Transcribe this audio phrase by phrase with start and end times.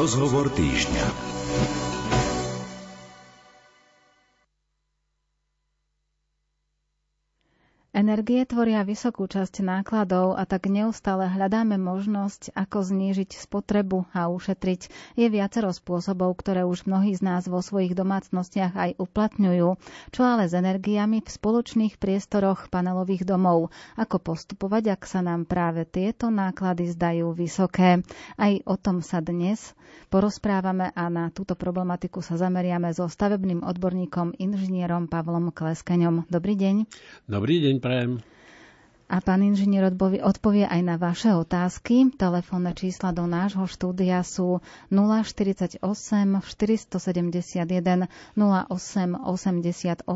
[0.00, 1.29] Rozhovor týždňa.
[8.00, 14.88] Energie tvoria vysokú časť nákladov a tak neustále hľadáme možnosť, ako znížiť spotrebu a ušetriť.
[15.20, 19.76] Je viacero spôsobov, ktoré už mnohí z nás vo svojich domácnostiach aj uplatňujú.
[20.16, 23.68] Čo ale s energiami v spoločných priestoroch panelových domov?
[24.00, 28.00] Ako postupovať, ak sa nám práve tieto náklady zdajú vysoké?
[28.40, 29.76] Aj o tom sa dnes
[30.08, 36.30] porozprávame a na túto problematiku sa zameriame so stavebným odborníkom inžinierom Pavlom Kleskeňom.
[36.30, 36.88] Dobrý deň.
[37.26, 38.22] Dobrý deň, Um,
[39.10, 39.90] A pán inžinier
[40.22, 42.14] odpovie aj na vaše otázky.
[42.14, 48.06] Telefónne čísla do nášho štúdia sú 048 471
[48.38, 50.06] 0888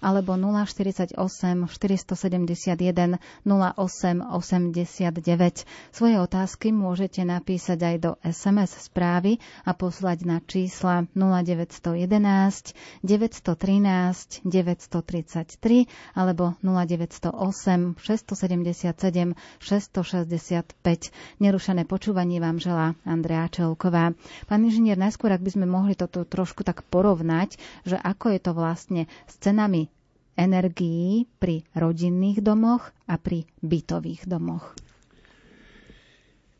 [0.00, 1.20] alebo 048
[1.68, 5.68] 471 0889.
[5.92, 9.36] Svoje otázky môžete napísať aj do SMS správy
[9.68, 12.72] a poslať na čísla 0911
[13.04, 21.10] 913 933 alebo 0908 677 665.
[21.36, 24.14] Nerušené počúvanie vám želá Andrea Čelková.
[24.44, 28.52] Pán inžinier, najskôr, ak by sme mohli toto trošku tak porovnať, že ako je to
[28.52, 29.90] vlastne s cenami
[30.34, 34.78] energií pri rodinných domoch a pri bytových domoch.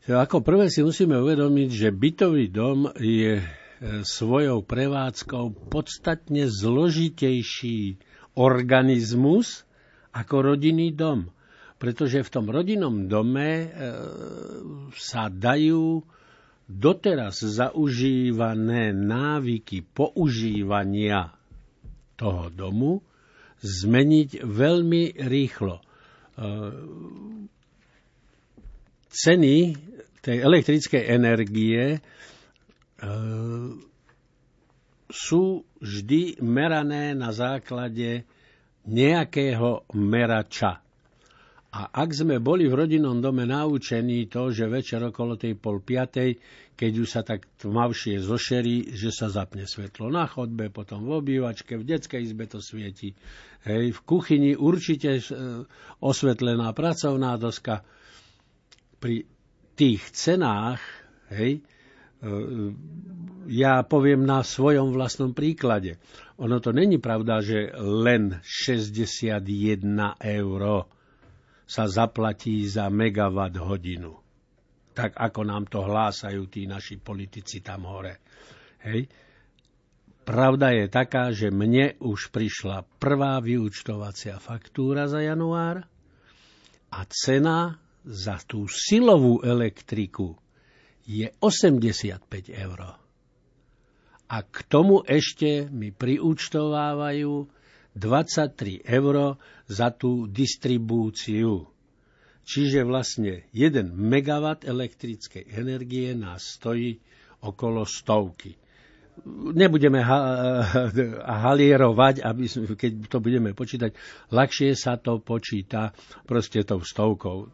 [0.05, 3.43] Ako prvé si musíme uvedomiť, že bytový dom je e,
[4.01, 8.01] svojou prevádzkou podstatne zložitejší
[8.33, 9.68] organizmus
[10.13, 11.29] ako rodinný dom.
[11.79, 13.67] Pretože v tom rodinnom dome e,
[14.99, 16.03] sa dajú
[16.67, 21.31] doteraz zaužívané návyky používania
[22.19, 22.99] toho domu
[23.63, 25.79] zmeniť veľmi rýchlo.
[25.79, 25.83] E,
[29.09, 29.55] ceny
[30.19, 31.99] tej elektrickej energie e,
[35.09, 38.27] sú vždy merané na základe
[38.87, 40.79] nejakého merača.
[41.69, 46.41] A ak sme boli v rodinnom dome naučení to, že večer okolo tej pol piatej,
[46.73, 51.77] keď už sa tak tmavšie zošerí, že sa zapne svetlo na chodbe, potom v obývačke,
[51.77, 53.13] v detskej izbe to svieti.
[53.69, 55.23] Hej, v kuchyni určite e,
[56.01, 57.85] osvetlená pracovná doska.
[58.97, 59.29] Pri
[59.77, 60.81] tých cenách,
[61.29, 61.61] hej,
[63.47, 65.95] ja poviem na svojom vlastnom príklade.
[66.39, 69.39] Ono to není pravda, že len 61
[70.19, 70.63] eur
[71.69, 74.19] sa zaplatí za megawatt hodinu.
[74.91, 78.19] Tak ako nám to hlásajú tí naši politici tam hore.
[78.83, 79.07] Hej.
[80.27, 85.87] Pravda je taká, že mne už prišla prvá vyúčtovacia faktúra za január
[86.93, 90.37] a cena za tú silovú elektriku
[91.09, 92.21] je 85
[92.53, 92.79] eur
[94.29, 97.49] a k tomu ešte mi priúčtovávajú
[97.97, 101.65] 23 eur za tú distribúciu.
[102.45, 107.01] Čiže vlastne 1 MW elektrickej energie nás stojí
[107.41, 108.53] okolo stovky.
[109.53, 110.61] Nebudeme ha-
[111.49, 112.45] halierovať, aby,
[112.77, 113.91] keď to budeme počítať,
[114.29, 115.91] ľahšie sa to počíta
[116.29, 117.49] proste tou stovkou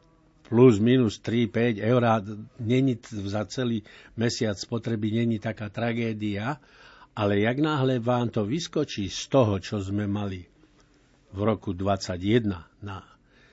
[0.49, 2.03] plus minus 3-5 eur
[2.59, 3.81] není za celý
[4.17, 6.61] mesiac spotreby není taká tragédia,
[7.15, 10.45] ale jak náhle vám to vyskočí z toho, čo sme mali
[11.33, 13.03] v roku 21, na,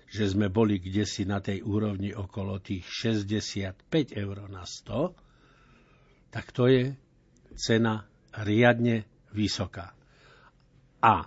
[0.07, 6.53] že sme boli kde si na tej úrovni okolo tých 65 eur na 100, tak
[6.53, 6.93] to je
[7.57, 9.97] cena riadne vysoká.
[11.03, 11.27] A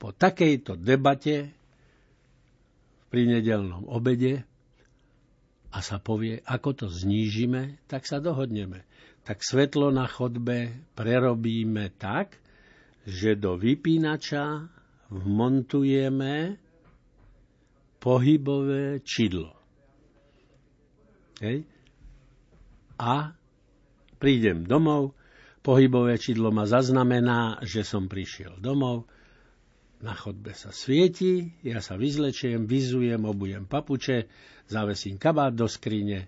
[0.00, 1.52] po takejto debate
[3.10, 4.49] pri nedelnom obede
[5.70, 8.82] a sa povie, ako to znížime, tak sa dohodneme.
[9.22, 12.34] Tak svetlo na chodbe prerobíme tak,
[13.06, 14.66] že do vypínača
[15.10, 16.58] vmontujeme
[18.00, 19.54] pohybové čidlo.
[21.40, 21.64] Hej.
[23.00, 23.32] A
[24.20, 25.16] prídem domov,
[25.64, 29.08] pohybové čidlo ma zaznamená, že som prišiel domov,
[30.00, 34.24] na chodbe sa svieti, ja sa vyzlečiem, vyzujem, obujem papuče,
[34.64, 36.24] zavesím kabát do skrine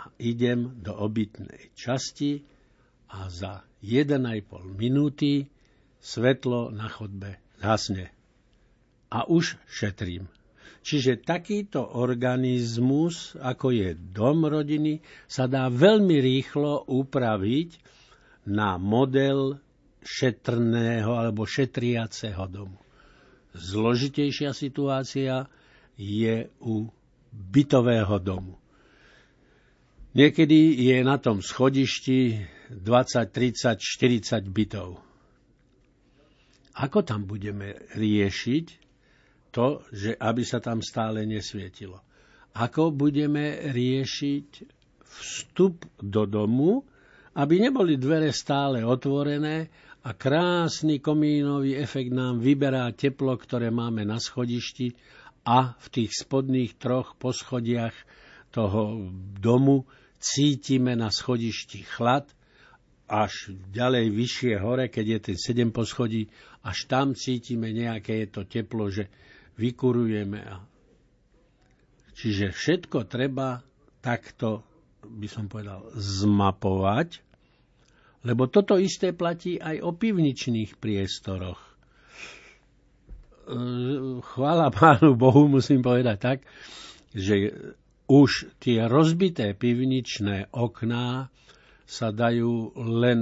[0.00, 2.40] a idem do obytnej časti
[3.12, 4.16] a za 1,5
[4.72, 5.44] minúty
[6.00, 8.08] svetlo na chodbe zhasne.
[9.12, 10.32] A už šetrím.
[10.82, 14.98] Čiže takýto organizmus, ako je dom rodiny,
[15.30, 17.78] sa dá veľmi rýchlo upraviť
[18.50, 19.62] na model
[20.02, 22.78] šetrného alebo šetriaceho domu.
[23.52, 25.46] Zložitejšia situácia
[25.96, 26.88] je u
[27.32, 28.56] bytového domu.
[30.12, 32.36] Niekedy je na tom schodišti
[32.68, 35.00] 20, 30, 40 bytov.
[36.76, 38.66] Ako tam budeme riešiť
[39.52, 42.00] to, že aby sa tam stále nesvietilo?
[42.56, 44.48] Ako budeme riešiť
[45.04, 46.84] vstup do domu,
[47.36, 49.68] aby neboli dvere stále otvorené
[50.02, 54.98] a krásny komínový efekt nám vyberá teplo, ktoré máme na schodišti
[55.46, 57.94] a v tých spodných troch poschodiach
[58.50, 59.86] toho domu
[60.18, 62.26] cítime na schodišti chlad,
[63.12, 66.32] až ďalej vyššie hore, keď je ten 7 poschodí,
[66.64, 69.12] až tam cítime nejaké je to teplo, že
[69.60, 70.40] vykurujeme.
[72.16, 73.60] Čiže všetko treba
[74.00, 74.64] takto,
[75.04, 77.20] by som povedal, zmapovať,
[78.22, 81.58] lebo toto isté platí aj o pivničných priestoroch.
[84.22, 86.38] Chvála Pánu Bohu, musím povedať tak,
[87.10, 87.50] že
[88.06, 91.26] už tie rozbité pivničné okná
[91.82, 93.20] sa dajú len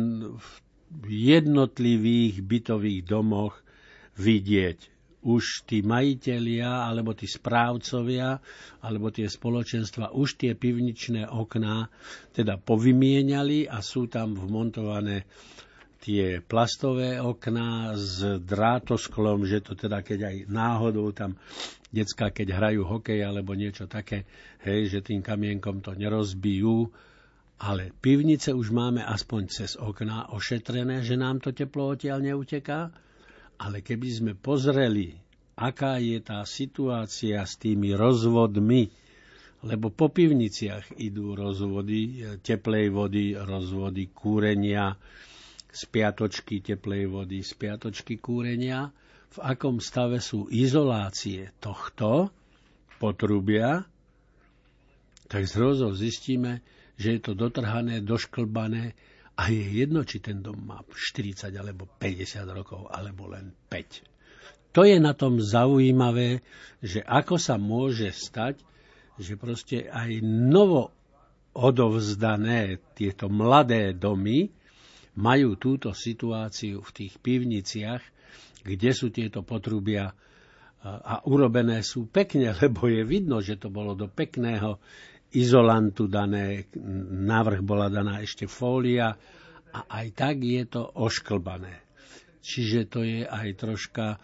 [0.90, 3.56] v jednotlivých bytových domoch
[4.20, 4.99] vidieť.
[5.20, 8.40] Už tí majitelia, alebo tí správcovia,
[8.80, 11.92] alebo tie spoločenstva, už tie pivničné okná
[12.32, 15.28] teda povymieniali a sú tam vmontované
[16.00, 21.36] tie plastové okná s drátosklom, že to teda keď aj náhodou tam
[21.92, 24.24] decka, keď hrajú hokej alebo niečo také,
[24.64, 26.88] hej, že tým kamienkom to nerozbijú,
[27.60, 32.88] ale pivnice už máme aspoň cez okná ošetrené, že nám to teplo odtiaľ neuteká,
[33.60, 35.12] ale keby sme pozreli,
[35.60, 38.88] aká je tá situácia s tými rozvodmi,
[39.60, 44.96] lebo po pivniciach idú rozvody teplej vody, rozvody kúrenia,
[45.68, 48.88] spiatočky teplej vody, spiatočky kúrenia,
[49.30, 52.32] v akom stave sú izolácie tohto
[52.96, 53.84] potrubia,
[55.30, 56.64] tak zhrozou zistíme,
[56.98, 58.96] že je to dotrhané, došklbané
[59.40, 64.76] a je jedno, či ten dom má 40 alebo 50 rokov, alebo len 5.
[64.76, 66.44] To je na tom zaujímavé,
[66.84, 68.60] že ako sa môže stať,
[69.16, 70.92] že proste aj novo
[71.56, 74.52] odovzdané tieto mladé domy
[75.16, 78.02] majú túto situáciu v tých pivniciach,
[78.62, 80.12] kde sú tieto potrubia
[80.84, 84.76] a urobené sú pekne, lebo je vidno, že to bolo do pekného
[85.36, 86.66] izolantu dané,
[87.26, 89.14] navrh bola daná ešte fólia
[89.70, 91.86] a aj tak je to ošklbané.
[92.40, 94.16] Čiže to je aj troška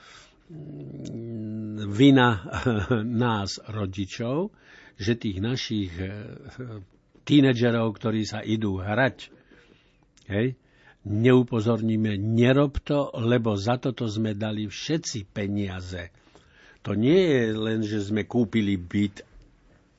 [0.51, 2.43] mm, vina
[3.25, 4.51] nás, rodičov,
[4.97, 6.09] že tých našich e,
[7.29, 9.29] tínedžerov, ktorí sa idú hrať,
[10.33, 10.57] hej,
[11.07, 16.11] neupozorníme, nerob to, lebo za toto sme dali všetci peniaze.
[16.83, 19.23] To nie je len, že sme kúpili byt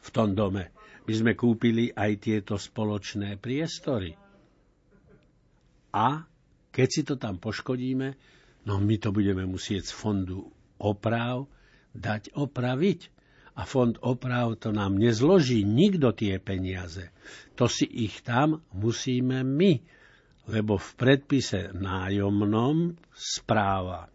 [0.04, 0.77] v tom dome.
[1.08, 4.14] My sme kúpili aj tieto spoločné priestory.
[5.96, 6.28] A
[6.70, 8.08] keď si to tam poškodíme,
[8.68, 11.48] no my to budeme musieť z fondu oprav
[11.96, 13.16] dať opraviť.
[13.58, 17.10] A fond oprav to nám nezloží nikto tie peniaze.
[17.58, 19.82] To si ich tam musíme my
[20.48, 24.08] lebo v predpise nájomnom správa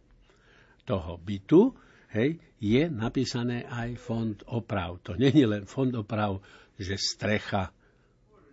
[0.88, 1.76] toho bytu
[2.16, 5.00] hej, je napísané aj fond oprav.
[5.04, 6.40] To není len fond oprav,
[6.82, 7.70] že strecha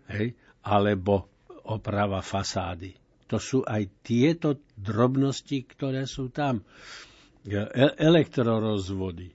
[0.10, 0.34] hej,
[0.66, 1.30] alebo
[1.69, 2.94] oprava fasády.
[3.30, 6.66] To sú aj tieto drobnosti, ktoré sú tam.
[7.45, 9.30] E- elektrorozvody,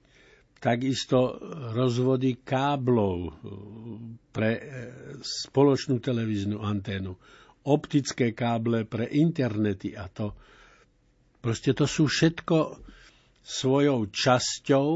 [0.59, 1.39] takisto
[1.73, 3.39] rozvody káblov
[4.35, 4.63] pre e,
[5.23, 7.15] spoločnú televíznu anténu,
[7.65, 10.35] optické káble pre internety a to.
[11.39, 12.83] Proste to sú všetko
[13.45, 14.89] svojou časťou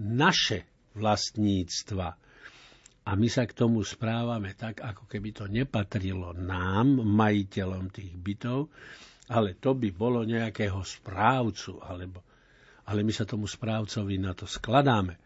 [0.00, 2.23] naše vlastníctva.
[3.04, 8.72] A my sa k tomu správame tak, ako keby to nepatrilo nám, majiteľom tých bytov,
[9.28, 12.24] ale to by bolo nejakého správcu, alebo,
[12.88, 15.20] ale my sa tomu správcovi na to skladáme.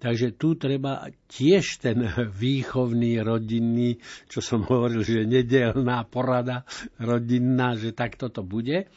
[0.00, 1.98] Takže tu treba tiež ten
[2.40, 4.00] výchovný, rodinný,
[4.32, 6.64] čo som hovoril, že nedelná porada
[6.96, 8.88] rodinná, že takto to bude.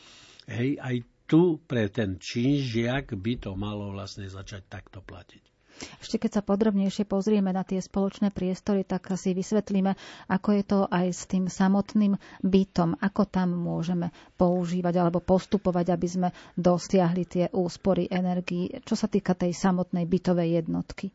[0.48, 0.96] Hej, aj
[1.27, 5.52] tu pre ten činžiak by to malo vlastne začať takto platiť.
[6.00, 9.98] Ešte keď sa podrobnejšie pozrieme na tie spoločné priestory, tak si vysvetlíme,
[10.30, 12.15] ako je to aj s tým samotným
[12.46, 19.10] bytom, ako tam môžeme používať alebo postupovať, aby sme dosiahli tie úspory energií, čo sa
[19.10, 21.10] týka tej samotnej bytovej jednotky.
[21.10, 21.13] E,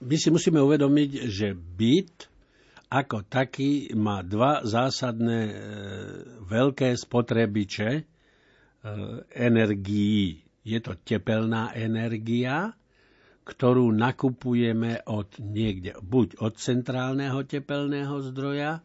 [0.00, 2.30] my si musíme uvedomiť, že byt
[2.90, 5.54] ako taký má dva zásadné e,
[6.42, 8.02] veľké spotrebiče e,
[9.30, 12.76] energií je to tepelná energia,
[13.44, 18.84] ktorú nakupujeme od niekde, buď od centrálneho tepelného zdroja,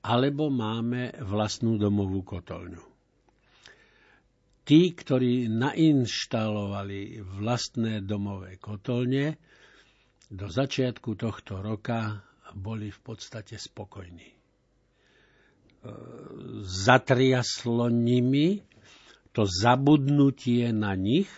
[0.00, 2.80] alebo máme vlastnú domovú kotolňu.
[4.64, 9.36] Tí, ktorí nainštalovali vlastné domové kotolne,
[10.30, 12.22] do začiatku tohto roka
[12.54, 14.30] boli v podstate spokojní.
[14.30, 14.36] E,
[16.62, 18.62] zatriaslo nimi
[19.40, 21.32] to zabudnutie na nich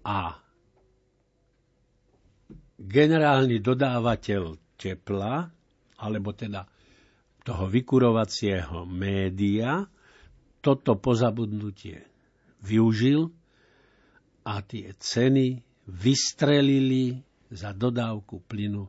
[0.00, 0.40] a
[2.80, 5.52] generálny dodávateľ tepla,
[6.00, 6.64] alebo teda
[7.44, 9.84] toho vykurovacieho média,
[10.64, 12.08] toto pozabudnutie
[12.64, 13.28] využil
[14.48, 15.60] a tie ceny
[15.92, 17.20] vystrelili
[17.52, 18.88] za dodávku plynu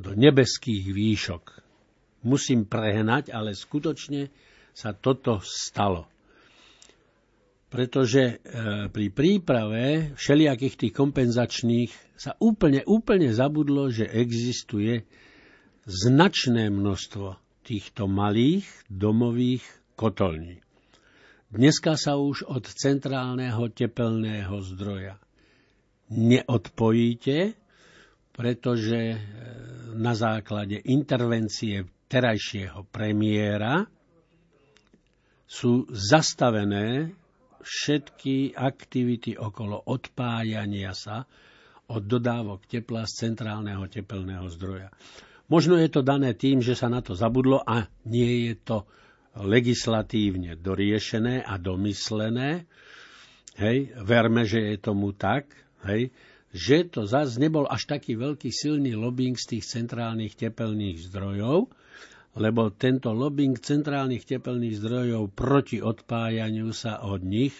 [0.00, 1.44] do nebeských výšok.
[2.24, 4.32] Musím prehnať, ale skutočne
[4.78, 6.06] sa toto stalo.
[7.66, 8.34] Pretože e,
[8.88, 15.02] pri príprave všelijakých tých kompenzačných sa úplne, úplne zabudlo, že existuje
[15.82, 17.34] značné množstvo
[17.66, 19.66] týchto malých domových
[19.98, 20.62] kotolní.
[21.50, 25.18] Dneska sa už od centrálneho tepelného zdroja
[26.08, 27.52] neodpojíte,
[28.30, 29.18] pretože e,
[29.98, 33.84] na základe intervencie terajšieho premiéra
[35.48, 37.16] sú zastavené
[37.64, 41.24] všetky aktivity okolo odpájania sa
[41.88, 44.92] od dodávok tepla z centrálneho tepelného zdroja.
[45.48, 48.78] Možno je to dané tým, že sa na to zabudlo a nie je to
[49.40, 52.68] legislatívne doriešené a domyslené.
[53.56, 55.48] Hej, verme, že je tomu tak,
[55.88, 56.12] hej,
[56.52, 61.72] že to zase nebol až taký veľký silný lobbying z tých centrálnych tepelných zdrojov,
[62.36, 67.54] lebo tento lobbying centrálnych tepelných zdrojov proti odpájaniu sa od nich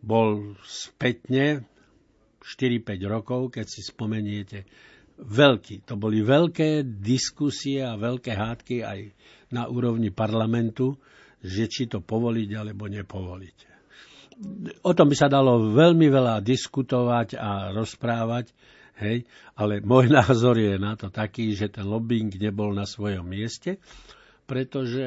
[0.00, 1.66] bol spätne
[2.40, 4.64] 4-5 rokov, keď si spomeniete,
[5.20, 5.84] veľký.
[5.84, 9.00] To boli veľké diskusie a veľké hádky aj
[9.52, 10.96] na úrovni parlamentu,
[11.44, 13.70] že či to povoliť alebo nepovoliť
[14.82, 18.52] o tom by sa dalo veľmi veľa diskutovať a rozprávať,
[19.00, 19.24] hej,
[19.56, 23.80] ale môj názor je na to taký, že ten lobbying nebol na svojom mieste,
[24.44, 25.04] pretože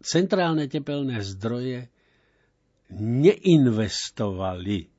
[0.00, 1.88] centrálne tepelné zdroje
[2.94, 4.90] neinvestovali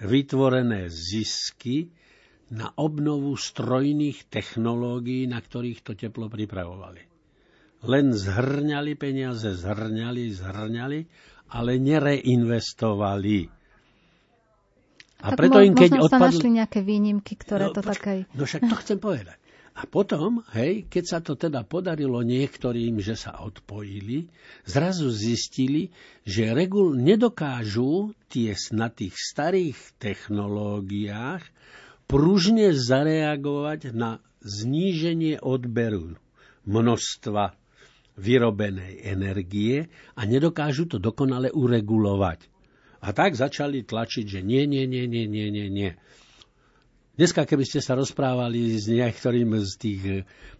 [0.00, 1.90] vytvorené zisky
[2.50, 7.10] na obnovu strojných technológií, na ktorých to teplo pripravovali
[7.84, 11.00] len zhrňali peniaze, zhrňali, zhrňali,
[11.56, 13.59] ale nereinvestovali.
[15.20, 16.10] A tak preto im, keď odpadli...
[16.10, 18.18] sa našli nejaké výnimky, ktoré no, to tak aj...
[18.32, 19.36] No však to chcem povedať.
[19.80, 24.28] A potom, hej, keď sa to teda podarilo niektorým, že sa odpojili,
[24.68, 25.88] zrazu zistili,
[26.26, 31.40] že regul nedokážu tie na tých starých technológiách
[32.10, 36.18] pružne zareagovať na zníženie odberu
[36.66, 37.54] množstva
[38.20, 42.49] vyrobenej energie a nedokážu to dokonale uregulovať.
[43.00, 45.90] A tak začali tlačiť, že nie, nie, nie, nie, nie, nie, nie.
[47.20, 50.02] Dneska, keby ste sa rozprávali s niektorým z tých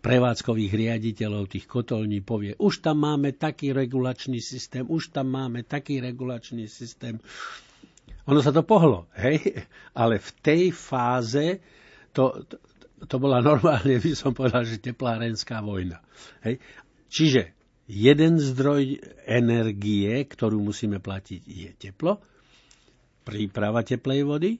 [0.05, 6.05] prevádzkových riaditeľov tých kotolní, povie, už tam máme taký regulačný systém, už tam máme taký
[6.05, 7.17] regulačný systém.
[8.29, 9.41] Ono sa to pohlo, hej?
[9.97, 11.65] Ale v tej fáze
[12.13, 12.61] to, to,
[13.09, 16.05] to bola normálne, by som povedal, že teplárenská vojna.
[16.45, 16.61] Hej?
[17.09, 17.60] Čiže
[17.91, 22.23] jeden zdroj energie, ktorú musíme platiť, je teplo,
[23.27, 24.53] príprava teplej vody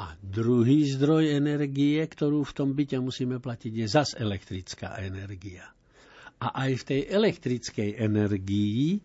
[0.00, 5.68] a druhý zdroj energie, ktorú v tom byte musíme platiť, je zas elektrická energia.
[6.40, 9.00] A aj v tej elektrickej energii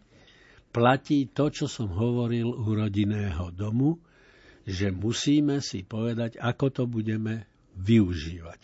[0.72, 4.00] platí to, čo som hovoril u rodinného domu,
[4.64, 7.44] že musíme si povedať, ako to budeme
[7.76, 8.60] využívať.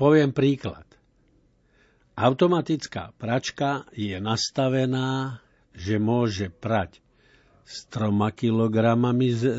[0.00, 0.85] Poviem príklad.
[2.16, 5.44] Automatická pračka je nastavená,
[5.76, 7.04] že môže prať
[7.68, 9.54] s troma kilogramami z, e,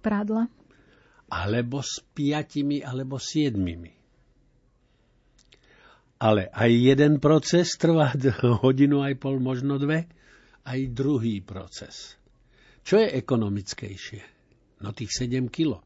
[0.00, 0.48] prádla
[1.28, 3.92] alebo s piatimi alebo siedmimi.
[6.16, 8.16] Ale aj jeden proces trvá
[8.64, 10.08] hodinu aj pol, možno dve,
[10.64, 12.16] aj druhý proces.
[12.86, 14.22] Čo je ekonomickejšie?
[14.80, 15.84] No tých 7 kilo,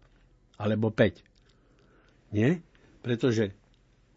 [0.55, 2.31] alebo 5.
[2.31, 2.62] Nie?
[3.00, 3.57] pretože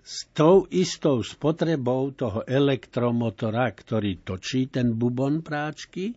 [0.03, 6.11] s tou istou spotrebou toho elektromotora, ktorý točí ten bubon práčky,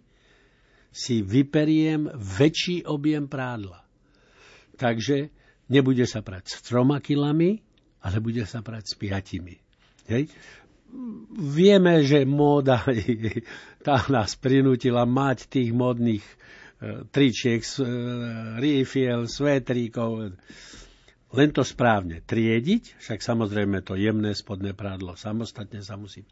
[0.91, 3.87] si vyperiem väčší objem prádla.
[4.75, 5.31] Takže
[5.71, 7.63] nebude sa prať s troma kilami,
[8.03, 9.55] ale bude sa prať s piatimi.
[10.11, 10.29] Hej?
[11.37, 12.85] vieme, že móda
[13.87, 16.35] tá nás prinútila mať tých modných e,
[17.11, 17.71] tričiek, e,
[18.61, 20.37] rifiel, svetríkov.
[21.35, 26.23] Len to správne triediť, však samozrejme to jemné spodné prádlo samostatne sa musí.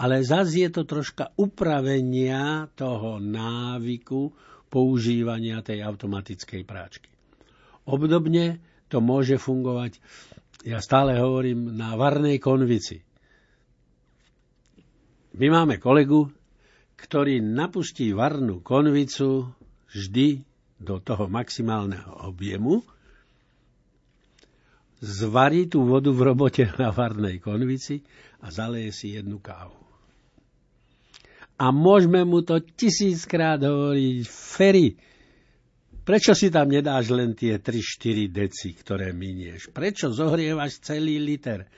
[0.00, 4.32] Ale zase je to troška upravenia toho návyku
[4.72, 7.12] používania tej automatickej práčky.
[7.84, 10.00] Obdobne to môže fungovať,
[10.64, 13.04] ja stále hovorím, na varnej konvici.
[15.36, 16.32] My máme kolegu,
[16.96, 19.52] ktorý napustí varnú konvicu
[19.92, 20.42] vždy
[20.80, 22.80] do toho maximálneho objemu,
[25.00, 28.04] zvarí tú vodu v robote na varnej konvici
[28.44, 29.80] a zaleje si jednu kávu.
[31.60, 34.96] A môžeme mu to tisíckrát hovoriť, Ferry,
[36.04, 39.68] prečo si tam nedáš len tie 3-4 deci, ktoré minieš?
[39.68, 41.68] Prečo zohrievaš celý liter?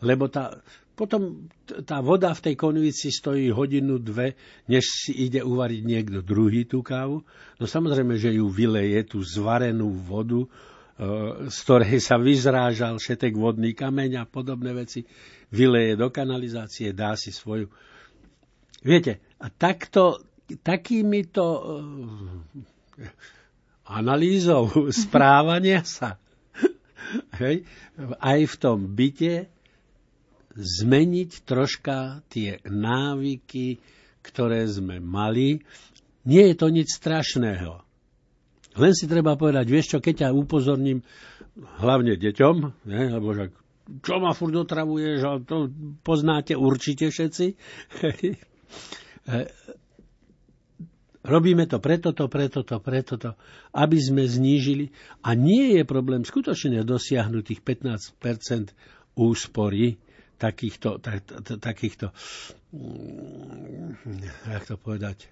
[0.00, 0.56] Lebo tá,
[0.96, 1.52] potom
[1.84, 4.32] tá voda v tej konvici stojí hodinu, dve,
[4.72, 7.20] než si ide uvariť niekto druhý tú kávu.
[7.60, 10.48] No samozrejme, že ju vyleje, tú zvarenú vodu,
[11.52, 15.04] z ktorej sa vyzrážal všetek vodný kameň a podobné veci,
[15.52, 17.68] vyleje do kanalizácie, dá si svoju.
[18.80, 20.24] Viete, a takto,
[20.64, 21.62] takýmito e,
[23.92, 24.68] analýzou
[25.04, 26.16] správania sa
[27.38, 27.62] hej,
[28.18, 29.46] aj v tom byte
[30.56, 33.78] zmeniť troška tie návyky,
[34.24, 35.62] ktoré sme mali.
[36.26, 37.85] Nie je to nič strašného.
[38.76, 41.00] Len si treba povedať, vieš čo, keď ťa upozorním,
[41.80, 43.48] hlavne deťom, ne, lebo že
[44.02, 45.70] čo ma furt otravuje, že to
[46.02, 47.54] poznáte určite všetci.
[51.26, 53.34] Robíme to preto, to, preto, to, preto, to,
[53.74, 54.90] aby sme znížili.
[55.22, 58.70] A nie je problém skutočne dosiahnuť tých 15%
[59.18, 59.98] úspory,
[60.38, 61.24] takýchto, tak,
[61.58, 62.12] takýchto
[62.70, 65.26] mm, jak to povedať,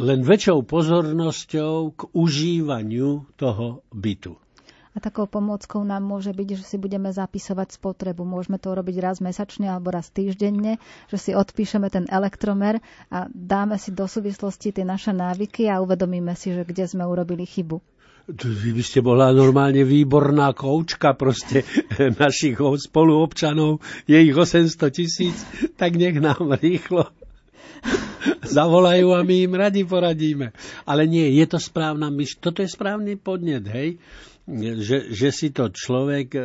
[0.00, 4.40] len väčšou pozornosťou k užívaniu toho bytu.
[4.90, 8.26] A takou pomôckou nám môže byť, že si budeme zapisovať spotrebu.
[8.26, 13.78] Môžeme to robiť raz mesačne alebo raz týždenne, že si odpíšeme ten elektromer a dáme
[13.78, 17.78] si do súvislosti tie naše návyky a uvedomíme si, že kde sme urobili chybu.
[18.30, 21.62] Vy by ste bola normálne výborná koučka proste
[22.22, 23.78] našich spoluobčanov.
[24.10, 25.38] Je ich 800 tisíc,
[25.78, 27.14] tak nech nám rýchlo
[28.56, 30.52] zavolajú a my im radi poradíme.
[30.84, 32.38] Ale nie, je to správna myš.
[32.38, 33.96] Toto je správny podnet, hej?
[34.50, 36.42] Že, že si to človek e,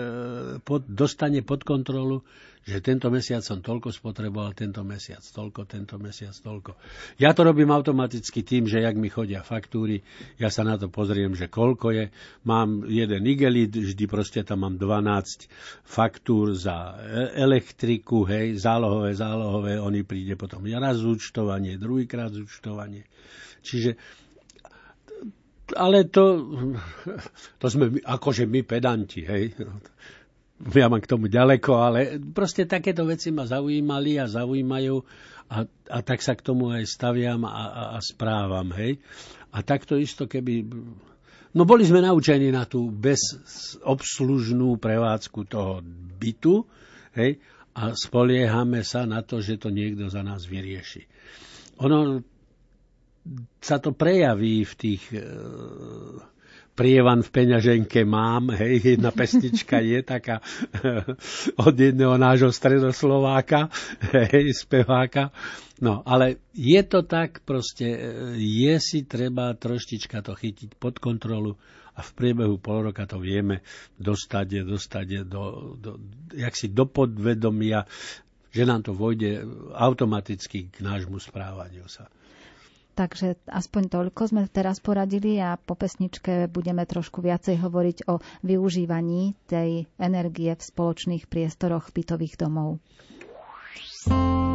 [0.61, 2.21] pod, dostane pod kontrolu,
[2.65, 6.73] že tento mesiac som toľko spotreboval, tento mesiac toľko, tento mesiac toľko.
[7.21, 10.01] Ja to robím automaticky tým, že jak mi chodia faktúry,
[10.41, 12.05] ja sa na to pozriem, že koľko je.
[12.49, 15.45] Mám jeden igelit, vždy proste tam mám 12
[15.85, 23.05] faktúr za e- elektriku, hej, zálohové, zálohové, oni príde potom raz zúčtovanie, druhýkrát zúčtovanie.
[23.61, 23.93] Čiže
[25.73, 26.45] ale to,
[27.61, 29.53] to sme akože my pedanti, hej
[30.79, 34.95] ja mám k tomu ďaleko, ale proste takéto veci ma zaujímali a zaujímajú
[35.45, 38.97] a, a tak sa k tomu aj staviam a, a, a správam, hej.
[39.53, 40.65] A takto isto, keby...
[41.55, 45.79] No boli sme naučení na tú bezobslužnú prevádzku toho
[46.19, 46.65] bytu,
[47.15, 47.39] hej,
[47.75, 51.03] a spoliehame sa na to, že to niekto za nás vyrieši.
[51.83, 52.23] Ono
[53.59, 55.19] sa to prejaví v tých e,
[56.75, 60.43] prievan v peňaženke mám, hej, jedna pesnička je taká
[61.67, 63.71] od jedného nášho stredoslováka,
[64.11, 65.31] hej, speváka.
[65.79, 67.87] No, ale je to tak, proste
[68.39, 71.55] je si treba troštička to chytiť pod kontrolu
[71.95, 73.63] a v priebehu pol roka to vieme
[73.99, 75.91] dostať, dostať do, do,
[76.35, 77.87] jak do podvedomia,
[78.51, 79.43] že nám to vojde
[79.75, 82.07] automaticky k nášmu správaniu sa.
[82.95, 89.35] Takže aspoň toľko sme teraz poradili a po pesničke budeme trošku viacej hovoriť o využívaní
[89.45, 92.79] tej energie v spoločných priestoroch bytových domov.
[94.07, 94.54] nechci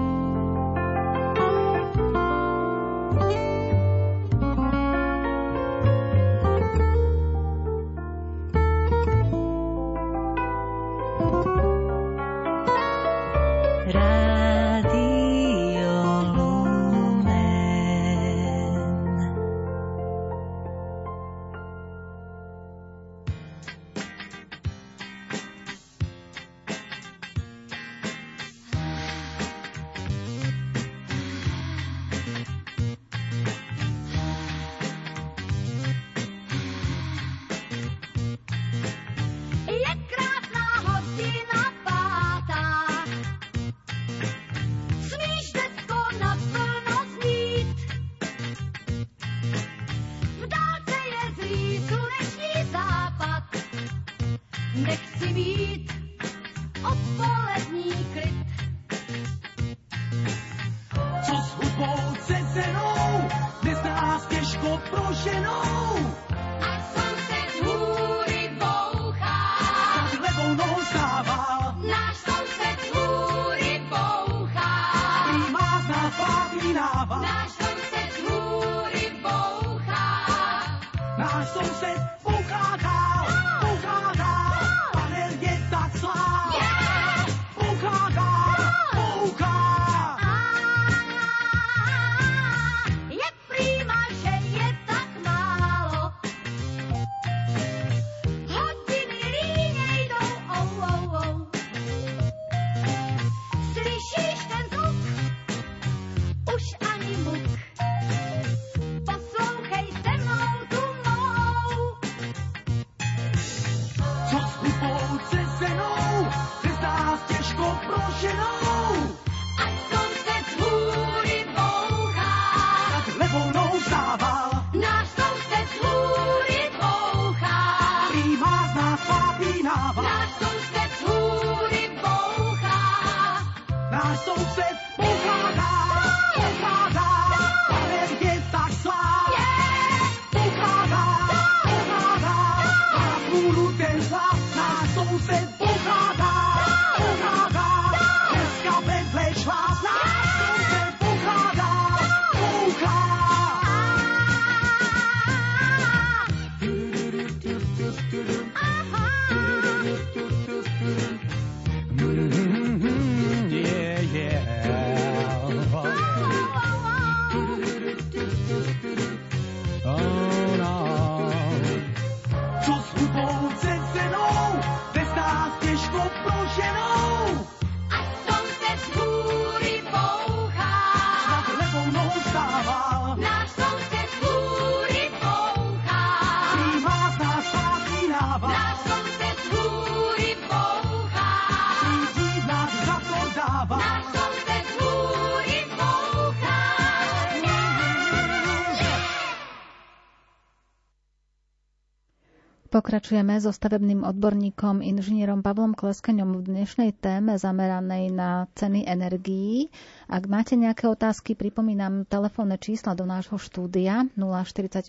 [202.70, 209.74] Pokračujeme so stavebným odborníkom inžinierom Pavlom Kleskaňom v dnešnej téme zameranej na ceny energií.
[210.06, 214.86] Ak máte nejaké otázky, pripomínam telefónne čísla do nášho štúdia 048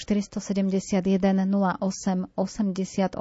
[0.00, 3.20] 471 08 88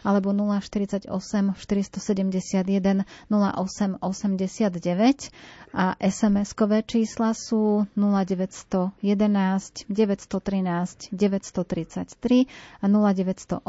[0.00, 12.48] alebo 048 471 08 89 a SMS-kové čísla sú 0911 913 933
[12.86, 13.66] a 0908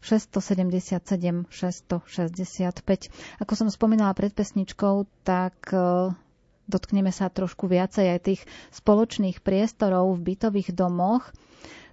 [0.00, 3.12] 677 665.
[3.44, 6.16] Ako som spomínala pred pesničkou, tak e,
[6.64, 11.28] dotkneme sa trošku viacej aj tých spoločných priestorov v bytových domoch.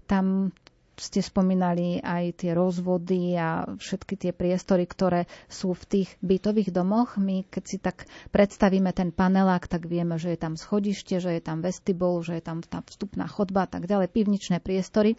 [0.07, 0.55] Tam
[0.97, 7.21] ste spomínali aj tie rozvody a všetky tie priestory, ktoré sú v tých bytových domoch.
[7.21, 11.41] My, keď si tak predstavíme ten panelák, tak vieme, že je tam schodište, že je
[11.45, 15.13] tam vestibul, že je tam tá vstupná chodba a tak ďalej, pivničné priestory.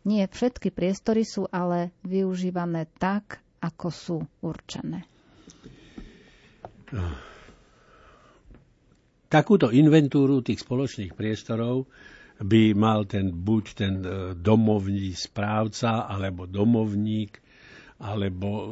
[0.00, 5.04] Nie všetky priestory sú ale využívané tak, ako sú určené.
[9.30, 11.86] Takúto inventúru tých spoločných priestorov
[12.40, 17.38] by mal ten buď ten e, domovní správca, alebo domovník,
[18.00, 18.66] alebo e,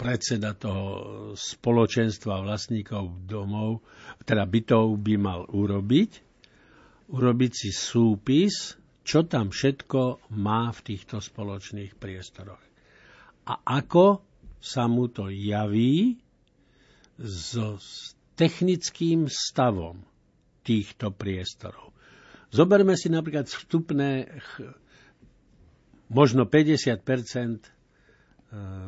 [0.00, 0.88] predseda toho
[1.36, 3.84] spoločenstva vlastníkov domov,
[4.24, 6.10] teda bytov by mal urobiť,
[7.12, 12.60] urobiť si súpis, čo tam všetko má v týchto spoločných priestoroch.
[13.48, 14.22] A ako
[14.60, 16.20] sa mu to javí
[17.20, 17.80] so
[18.36, 20.04] technickým stavom
[20.64, 21.92] týchto priestorov.
[22.52, 24.28] Zoberme si napríklad vstupné,
[26.12, 27.00] možno 50%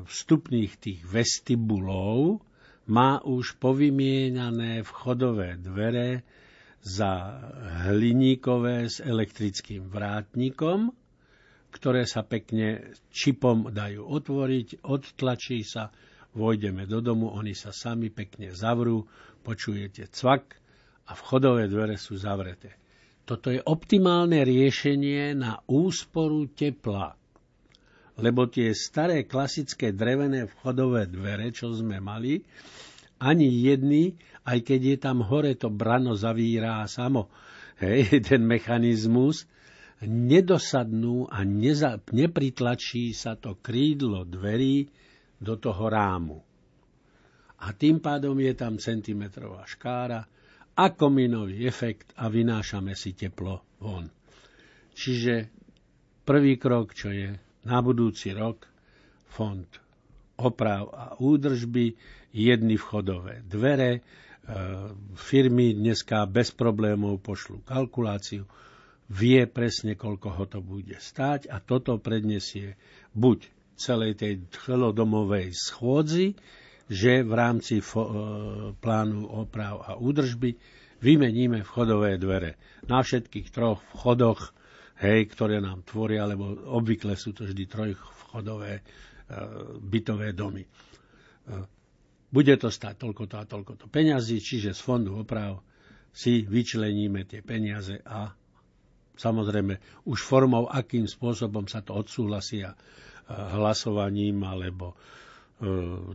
[0.09, 2.42] vstupných tých vestibulov
[2.90, 6.27] má už povymienané vchodové dvere
[6.83, 7.38] za
[7.87, 10.90] hliníkové s elektrickým vrátnikom,
[11.71, 15.95] ktoré sa pekne čipom dajú otvoriť, odtlačí sa,
[16.35, 19.07] vojdeme do domu, oni sa sami pekne zavrú,
[19.47, 20.59] počujete cvak
[21.09, 22.77] a vchodové dvere sú zavreté.
[23.23, 27.14] Toto je optimálne riešenie na úsporu tepla.
[28.18, 32.42] Lebo tie staré klasické drevené vchodové dvere, čo sme mali,
[33.23, 37.31] ani jedný, aj keď je tam hore to brano zavírá samo,
[37.78, 39.46] hej, ten mechanizmus,
[40.02, 44.90] nedosadnú a neza, nepritlačí sa to krídlo dverí
[45.38, 46.38] do toho rámu.
[47.62, 50.26] A tým pádom je tam centimetrová škára
[50.74, 54.11] a kominový efekt a vynášame si teplo von.
[54.92, 55.46] Čiže
[56.26, 57.31] prvý krok, čo je
[57.62, 58.66] na budúci rok,
[59.31, 59.70] fond
[60.42, 61.94] oprav a údržby,
[62.33, 64.02] jedny vchodové dvere,
[65.14, 68.42] firmy dneska bez problémov pošlú kalkuláciu,
[69.12, 72.74] vie presne, koľko ho to bude stáť a toto predniesie
[73.12, 76.38] buď celej tej celodomovej schôdzi,
[76.92, 78.16] že v rámci fo- e,
[78.76, 80.55] plánu oprav a údržby
[81.00, 82.61] vymeníme vchodové dvere.
[82.87, 84.52] Na všetkých troch vchodoch,
[85.00, 88.83] hej, ktoré nám tvoria, lebo obvykle sú to vždy trojvchodové e,
[89.83, 90.62] bytové domy.
[90.62, 90.70] E,
[92.33, 95.61] bude to stať toľko a toľko to peňazí, čiže z fondu oprav
[96.11, 98.33] si vyčleníme tie peniaze a
[99.14, 102.73] samozrejme už formou, akým spôsobom sa to odsúhlasia
[103.29, 104.97] hlasovaním alebo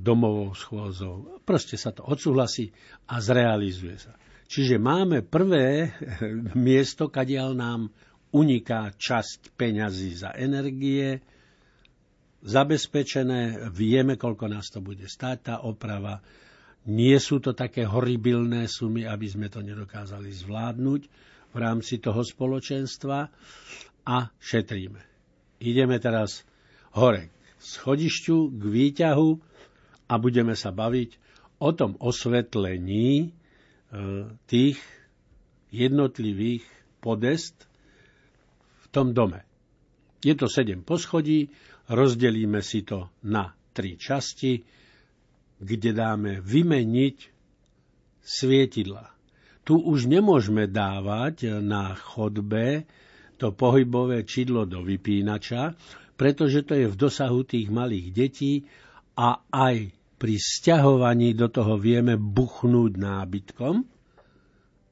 [0.03, 1.39] domovou schôzou.
[1.47, 2.67] Proste sa to odsúhlasí
[3.07, 4.13] a zrealizuje sa.
[4.47, 5.91] Čiže máme prvé
[6.55, 7.81] miesto, kadiaľ nám
[8.31, 11.23] uniká časť peňazí za energie,
[12.43, 16.21] zabezpečené, vieme, koľko nás to bude stáť, tá oprava.
[16.87, 21.01] Nie sú to také horibilné sumy, aby sme to nedokázali zvládnuť
[21.51, 23.27] v rámci toho spoločenstva
[24.07, 25.01] a šetríme.
[25.59, 26.45] Ideme teraz
[26.95, 29.29] hore k schodišťu, k výťahu
[30.07, 31.09] a budeme sa baviť
[31.57, 33.27] o tom osvetlení e,
[34.45, 34.77] tých
[35.73, 36.63] jednotlivých
[37.01, 37.67] podest
[38.83, 39.46] v tom dome.
[40.21, 41.49] Je to sedem poschodí,
[41.89, 44.61] rozdelíme si to na tri časti,
[45.57, 47.17] kde dáme vymeniť
[48.21, 49.13] svietidla.
[49.67, 52.87] Tu už nemôžeme dávať na chodbe
[53.37, 55.77] to pohybové čidlo do vypínača,
[56.17, 58.53] pretože to je v dosahu tých malých detí
[59.13, 63.75] a aj pri sťahovaní do toho vieme buchnúť nábytkom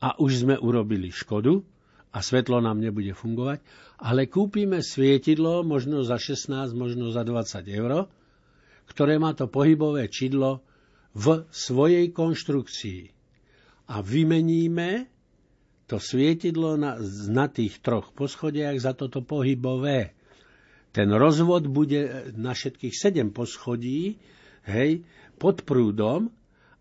[0.05, 1.65] a už sme urobili škodu
[2.15, 3.59] a svetlo nám nebude fungovať,
[3.99, 8.07] ale kúpime svietidlo možno za 16, možno za 20 eur,
[8.87, 10.63] ktoré má to pohybové čidlo
[11.11, 13.01] v svojej konštrukcii
[13.91, 15.11] a vymeníme
[15.85, 16.97] to svietidlo na,
[17.29, 20.17] na tých troch poschodiach za toto pohybové.
[20.95, 24.17] Ten rozvod bude na všetkých sedem poschodí,
[24.65, 25.03] hej,
[25.37, 26.31] pod prúdom,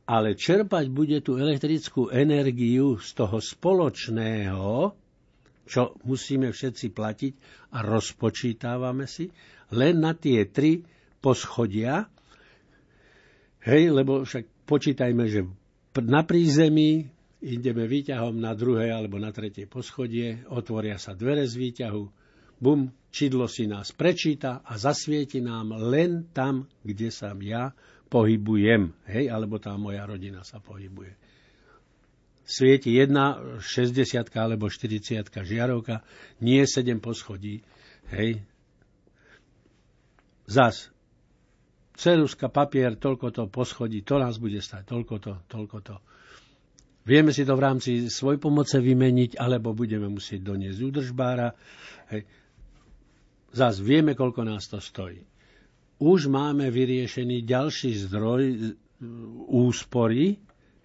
[0.07, 5.04] ale čerpať bude tú elektrickú energiu z toho spoločného,
[5.65, 7.33] čo musíme všetci platiť
[7.75, 9.33] a rozpočítávame si,
[9.73, 10.85] len na tie tri
[11.25, 12.05] poschodia,
[13.65, 15.49] hej, lebo však počítajme, že
[16.05, 17.09] na prízemí
[17.45, 22.03] ideme výťahom na druhé alebo na tretie poschodie, otvoria sa dvere z výťahu,
[22.61, 27.77] bum, čidlo si nás prečíta a zasvieti nám len tam, kde sa ja
[28.09, 31.24] pohybujem, hej, alebo tá moja rodina sa pohybuje.
[32.45, 36.05] Svieti jedna 60 alebo 40 žiarovka,
[36.45, 37.65] nie 7 poschodí,
[38.13, 38.45] hej.
[40.45, 40.93] Zas,
[41.97, 45.97] ceruska, papier, toľko to poschodí, to nás bude stať, toľko to, toľko to.
[47.05, 51.53] Vieme si to v rámci svoj pomoce vymeniť, alebo budeme musieť doniesť údržbára.
[52.13, 52.25] Hej.
[53.53, 55.21] Zas vieme, koľko nás to stojí.
[56.01, 58.57] Už máme vyriešený ďalší zdroj e,
[59.53, 60.37] úspory,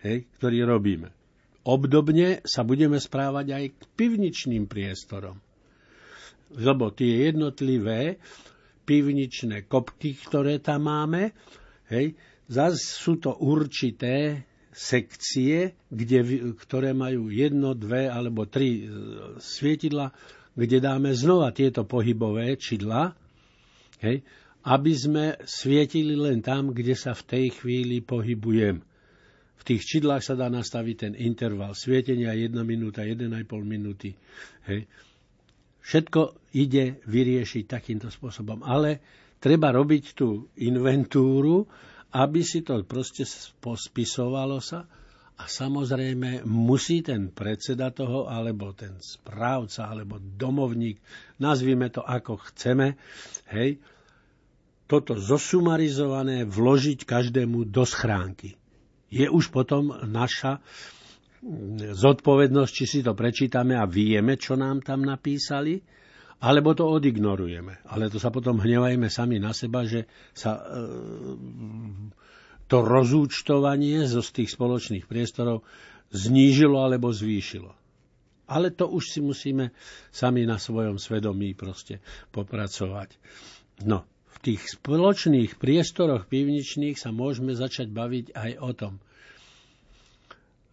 [0.05, 1.18] hej, ktorý robíme.
[1.69, 5.37] Obdobne sa budeme správať aj k pivničným priestorom.
[6.57, 8.17] Lebo tie jednotlivé
[8.89, 11.29] pivničné kopky, ktoré tam máme,
[11.93, 12.17] hej,
[12.49, 18.83] zase sú to určité sekcie, kde, ktoré majú jedno, dve alebo tri e,
[19.37, 20.09] svietidla,
[20.57, 23.13] kde dáme znova tieto pohybové čidla,
[24.01, 24.25] hej,
[24.65, 28.88] aby sme svietili len tam, kde sa v tej chvíli pohybujem.
[29.59, 33.27] V tých čidlách sa dá nastaviť ten interval svietenia 1 minúta, 1,5
[33.67, 34.15] minúty.
[34.65, 34.87] Hej.
[35.83, 38.63] Všetko ide vyriešiť takýmto spôsobom.
[38.63, 39.03] Ale
[39.43, 41.67] treba robiť tú inventúru,
[42.15, 43.27] aby si to proste
[43.59, 44.87] pospisovalo sa
[45.39, 50.99] a samozrejme musí ten predseda toho, alebo ten správca, alebo domovník,
[51.39, 52.99] nazvime to ako chceme,
[53.55, 53.79] hej,
[54.89, 58.57] toto zosumarizované vložiť každému do schránky.
[59.09, 60.61] Je už potom naša
[61.95, 65.79] zodpovednosť, či si to prečítame a vieme, čo nám tam napísali,
[66.39, 67.83] alebo to odignorujeme.
[67.91, 70.61] Ale to sa potom hnevajme sami na seba, že sa e,
[72.67, 75.63] to rozúčtovanie zo z tých spoločných priestorov
[76.11, 77.75] znížilo alebo zvýšilo.
[78.49, 79.75] Ale to už si musíme
[80.09, 82.01] sami na svojom svedomí proste
[82.33, 83.13] popracovať.
[83.85, 84.03] No,
[84.39, 88.93] tých spoločných priestoroch pivničných sa môžeme začať baviť aj o tom.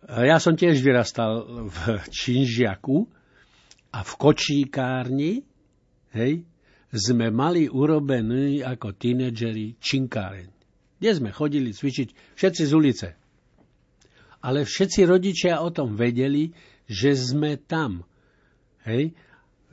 [0.06, 1.78] Ja som tiež vyrastal v
[2.14, 3.10] Činžiaku
[3.90, 5.42] a v kočíkárni,
[6.14, 6.46] hej,
[6.94, 10.48] sme mali urobený ako tínedžeri činkáreň,
[11.02, 13.08] kde sme chodili cvičiť všetci z ulice.
[14.46, 16.54] Ale všetci rodičia o tom vedeli,
[16.86, 18.06] že sme tam.
[18.86, 19.10] Hej?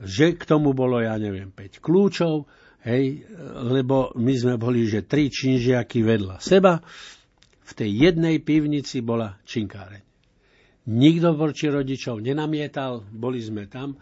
[0.02, 2.50] Že k tomu bolo, ja neviem, 5 kľúčov,
[2.84, 3.24] hej?
[3.64, 6.78] lebo my sme boli, že tri činžiaky vedľa seba.
[7.64, 10.04] V tej jednej pivnici bola činkáreň.
[10.84, 13.96] Nikto voči rodičov nenamietal, boli sme tam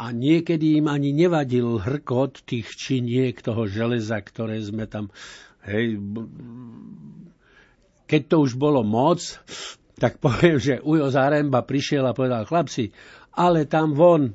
[0.00, 5.12] a niekedy im ani nevadil hrkot tých činiek toho železa, ktoré sme tam...
[5.62, 6.00] Hej,
[8.08, 9.20] keď to už bolo moc,
[10.02, 12.90] tak poviem, že Ujo Zaremba prišiel a povedal, chlapci,
[13.36, 14.32] ale tam von,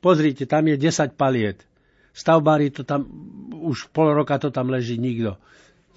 [0.00, 1.62] pozrite, tam je 10 paliet.
[2.14, 3.10] Stavbári to tam,
[3.50, 5.34] už pol roka to tam leží nikto.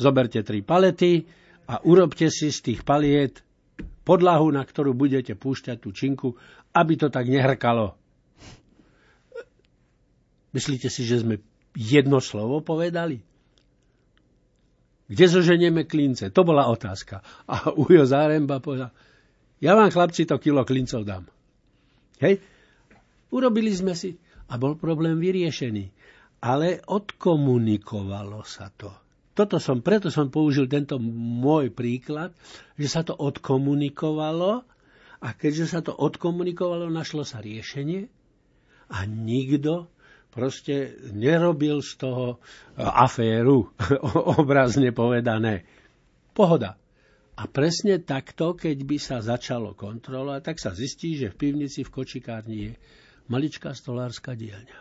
[0.02, 1.30] Zoberte tri palety
[1.70, 3.46] a urobte si z tých paliet
[4.02, 6.34] podlahu, na ktorú budete púšťať tú činku,
[6.74, 7.94] aby to tak nehrkalo.
[10.58, 11.38] Myslíte si, že sme
[11.78, 13.22] jedno slovo povedali?
[15.08, 16.34] Kde zoženieme klince?
[16.34, 17.22] To bola otázka.
[17.46, 18.90] A Ujo Záremba povedal,
[19.62, 21.30] ja vám chlapci to kilo klincov dám.
[22.20, 22.42] Hej?
[23.30, 25.86] Urobili sme si a bol problém vyriešený.
[26.44, 28.94] Ale odkomunikovalo sa to.
[29.38, 32.34] Toto som, preto som použil tento môj príklad,
[32.74, 34.66] že sa to odkomunikovalo
[35.22, 38.10] a keďže sa to odkomunikovalo, našlo sa riešenie
[38.90, 39.90] a nikto
[40.34, 42.38] proste nerobil z toho e,
[42.82, 43.74] aféru,
[44.42, 45.66] obrazne povedané.
[46.34, 46.78] Pohoda.
[47.38, 51.94] A presne takto, keď by sa začalo kontrolovať, tak sa zistí, že v pivnici v
[51.94, 52.74] kočikárni je
[53.28, 54.80] maličká stolárska dielňa.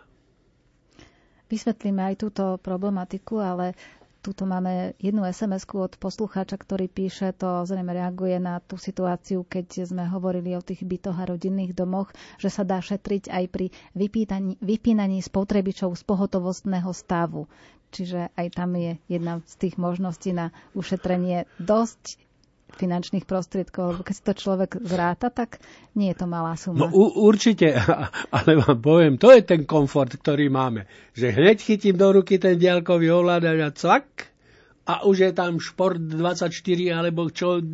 [1.47, 3.79] Vysvetlíme aj túto problematiku, ale
[4.27, 9.87] Tuto máme jednu sms od poslucháča, ktorý píše, to zrejme reaguje na tú situáciu, keď
[9.87, 14.59] sme hovorili o tých bytoch a rodinných domoch, že sa dá šetriť aj pri vypínaní,
[14.59, 17.47] vypínaní spotrebičov z pohotovostného stavu.
[17.95, 22.19] Čiže aj tam je jedna z tých možností na ušetrenie dosť
[22.75, 25.63] finančných prostriedkov, lebo keď si to človek zráta, tak
[25.95, 26.85] nie je to malá suma.
[26.85, 27.79] No u, určite,
[28.37, 30.91] ale vám poviem, to je ten komfort, ktorý máme.
[31.15, 34.07] Že hneď chytím do ruky ten diaľkový ovládač a cvak
[34.87, 36.51] a už je tam šport 24
[36.91, 37.63] alebo čo.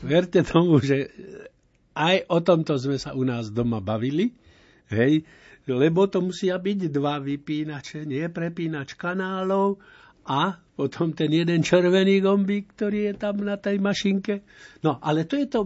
[0.00, 1.12] Verte tomu, že
[1.92, 4.32] aj o tomto sme sa u nás doma bavili,
[4.88, 5.28] hej,
[5.68, 9.76] lebo to musia byť dva vypínače, nie prepínač kanálov
[10.30, 14.46] a potom ten jeden červený gombík, ktorý je tam na tej mašinke.
[14.86, 15.60] No, ale to je to,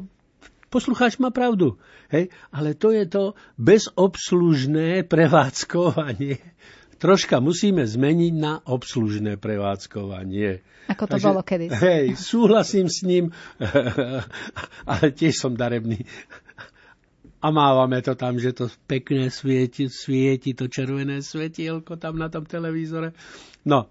[0.72, 1.76] poslucháč má pravdu,
[2.08, 6.40] hej, ale to je to bezobslužné prevádzkovanie.
[6.96, 10.64] Troška musíme zmeniť na obslužné prevádzkovanie.
[10.88, 11.64] Ako to Takže, bolo kedy.
[11.68, 13.28] Hej, súhlasím s ním,
[14.90, 16.00] ale tiež som darebný.
[17.44, 22.48] A mávame to tam, že to pekne svieti, svieti to červené svetielko tam na tom
[22.48, 23.12] televízore.
[23.68, 23.88] No,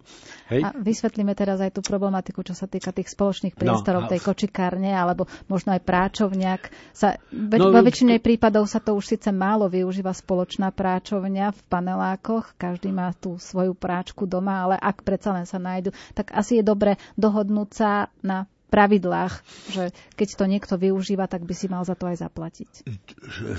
[0.49, 0.65] hej.
[0.65, 4.89] A vysvetlíme teraz aj tú problematiku, čo sa týka tých spoločných priestorov, no, tej kočikárne,
[4.89, 6.61] alebo možno aj práčovňak.
[6.93, 11.61] Sa, ve, no, vo väčšine prípadov sa to už síce málo využíva spoločná práčovňa v
[11.69, 16.61] panelákoch, každý má tú svoju práčku doma, ale ak predsa len sa nájdu, tak asi
[16.61, 19.33] je dobre dohodnúť sa na pravidlách,
[19.69, 22.69] že keď to niekto využíva, tak by si mal za to aj zaplatiť.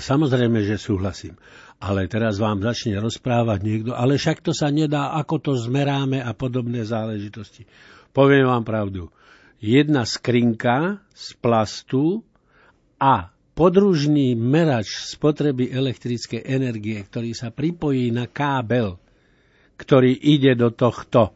[0.03, 1.39] Samozrejme, že súhlasím
[1.79, 6.31] ale teraz vám začne rozprávať niekto, ale však to sa nedá, ako to zmeráme a
[6.31, 7.67] podobné záležitosti.
[8.15, 9.11] Poviem vám pravdu.
[9.59, 12.23] Jedna skrinka z plastu
[12.95, 18.99] a podružný merač spotreby elektrickej energie, ktorý sa pripojí na kábel,
[19.75, 21.35] ktorý ide do tohto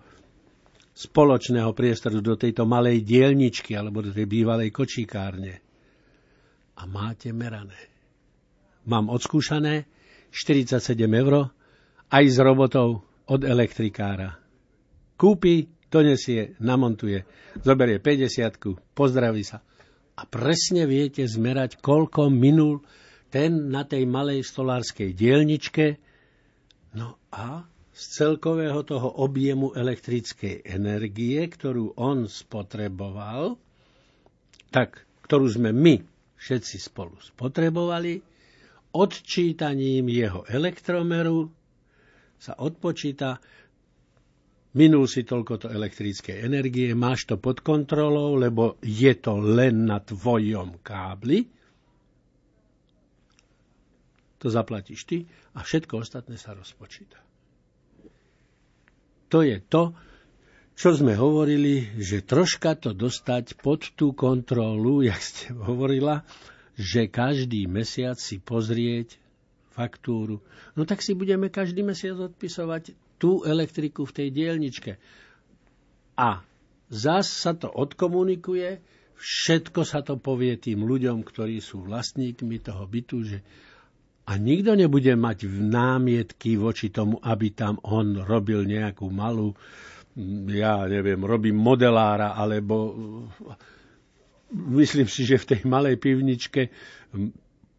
[0.99, 5.63] spoločného priestoru, do tejto malej dielničky alebo do tej bývalej kočíkárne.
[6.75, 7.87] A máte merané.
[8.83, 9.87] Mám odskúšané,
[10.35, 11.55] 47 eur
[12.11, 14.35] aj s robotou od elektrikára.
[15.15, 17.23] Kúpi, donesie, namontuje,
[17.63, 18.59] zoberie 50
[18.91, 19.63] pozdraví sa.
[20.19, 22.83] A presne viete zmerať, koľko minul
[23.31, 25.95] ten na tej malej stolárskej dielničke.
[26.97, 27.63] No a
[27.99, 33.59] z celkového toho objemu elektrickej energie, ktorú on spotreboval,
[34.71, 35.99] tak, ktorú sme my
[36.39, 38.23] všetci spolu spotrebovali,
[38.95, 41.51] odčítaním jeho elektromeru
[42.39, 43.35] sa odpočíta,
[44.79, 50.79] minul si toľko elektrické energie, máš to pod kontrolou, lebo je to len na tvojom
[50.79, 51.59] kábli.
[54.39, 55.17] to zaplatíš ty
[55.51, 57.28] a všetko ostatné sa rozpočíta.
[59.29, 59.93] To je to,
[60.79, 66.23] čo sme hovorili, že troška to dostať pod tú kontrolu, jak ste hovorila,
[66.79, 69.19] že každý mesiac si pozrieť
[69.75, 70.39] faktúru.
[70.79, 74.95] No tak si budeme každý mesiac odpisovať tú elektriku v tej dielničke.
[76.15, 76.39] A
[76.87, 78.79] zás sa to odkomunikuje,
[79.19, 83.37] všetko sa to povie tým ľuďom, ktorí sú vlastníkmi toho bytu, že
[84.29, 89.57] a nikto nebude mať námietky voči tomu, aby tam on robil nejakú malú,
[90.53, 92.93] ja neviem, robím modelára, alebo
[94.53, 96.69] myslím si, že v tej malej pivničke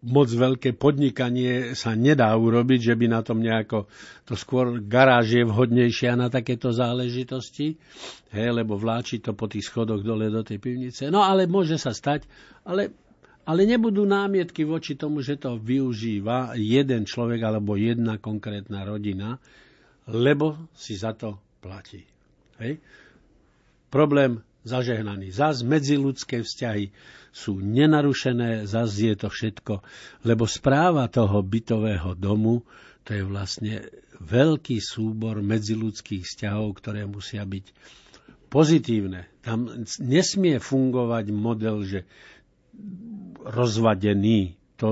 [0.01, 3.85] moc veľké podnikanie sa nedá urobiť, že by na tom nejako,
[4.25, 7.77] to skôr garáž je vhodnejšia na takéto záležitosti,
[8.33, 11.13] hej, lebo vláči to po tých schodoch dole do tej pivnice.
[11.13, 12.25] No ale môže sa stať,
[12.65, 12.91] ale
[13.51, 19.43] ale nebudú námietky voči tomu, že to využíva jeden človek alebo jedna konkrétna rodina,
[20.07, 22.07] lebo si za to platí.
[22.63, 22.79] Hej?
[23.91, 25.35] Problém zažehnaný.
[25.35, 26.95] Zas medziludské vzťahy
[27.35, 29.83] sú nenarušené, zas je to všetko,
[30.23, 32.63] lebo správa toho bytového domu,
[33.03, 33.75] to je vlastne
[34.23, 37.67] veľký súbor medziludských vzťahov, ktoré musia byť
[38.47, 39.27] pozitívne.
[39.43, 39.67] Tam
[39.99, 42.01] nesmie fungovať model, že
[43.45, 44.57] rozvadený.
[44.78, 44.89] To,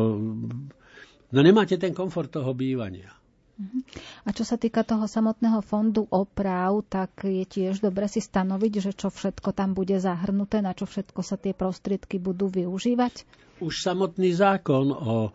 [1.33, 3.13] no nemáte ten komfort toho bývania.
[3.59, 3.83] Mhm.
[4.23, 8.93] A čo sa týka toho samotného fondu oprav, tak je tiež dobre si stanoviť, že
[8.95, 13.27] čo všetko tam bude zahrnuté, na čo všetko sa tie prostriedky budú využívať?
[13.59, 15.35] Už samotný zákon o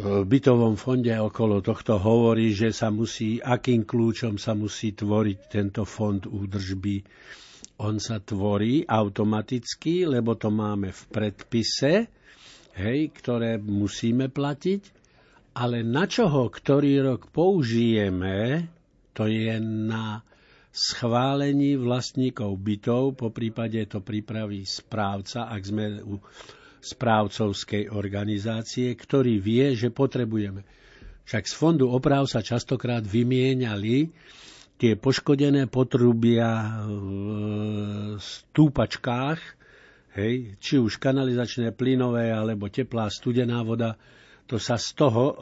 [0.00, 6.22] bytovom fonde okolo tohto hovorí, že sa musí, akým kľúčom sa musí tvoriť tento fond
[6.22, 7.02] údržby
[7.80, 12.12] on sa tvorí automaticky, lebo to máme v predpise,
[12.76, 14.82] hej, ktoré musíme platiť,
[15.56, 18.68] ale na čo ho ktorý rok použijeme,
[19.16, 20.20] to je na
[20.70, 26.22] schválení vlastníkov bytov, po prípade to pripraví správca, ak sme u
[26.80, 30.62] správcovskej organizácie, ktorý vie, že potrebujeme.
[31.26, 34.10] Však z fondu oprav sa častokrát vymieniali
[34.80, 39.40] tie poškodené potrubia v stúpačkách,
[40.16, 44.00] hej, či už kanalizačné plynové alebo teplá studená voda,
[44.48, 45.34] to sa z toho e,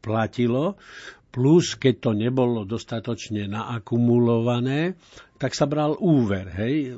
[0.00, 0.80] platilo,
[1.28, 4.96] plus keď to nebolo dostatočne naakumulované,
[5.36, 6.48] tak sa bral úver.
[6.48, 6.96] Hej.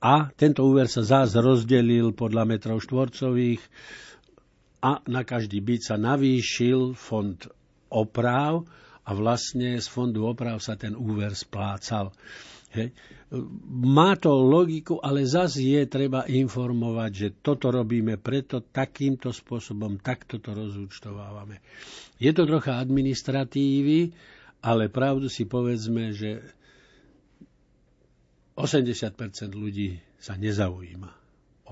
[0.00, 3.60] A tento úver sa zás rozdelil podľa metrov štvorcových
[4.80, 7.36] a na každý byt sa navýšil fond
[7.92, 8.64] oprav
[9.08, 12.12] a vlastne z fondu oprav sa ten úver splácal.
[12.76, 12.92] Hej.
[13.72, 20.36] Má to logiku, ale zase je treba informovať, že toto robíme preto takýmto spôsobom, takto
[20.36, 21.64] to rozúčtovávame.
[22.20, 24.12] Je to trocha administratívy,
[24.60, 26.44] ale pravdu si povedzme, že
[28.56, 31.10] 80% ľudí sa nezaujíma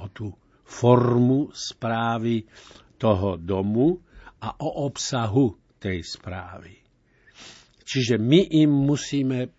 [0.00, 0.32] o tú
[0.64, 2.48] formu správy
[2.96, 4.00] toho domu
[4.40, 6.85] a o obsahu tej správy.
[7.86, 9.54] Čiže my im musíme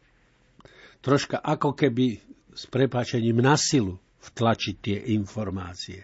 [0.99, 2.19] troška ako keby
[2.51, 6.03] s prepáčením na silu vtlačiť tie informácie.